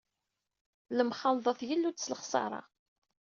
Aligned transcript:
Lemxalḍa 0.97 1.51
tgellu-d 1.59 1.97
s 2.03 2.05
lexṣara. 2.11 2.61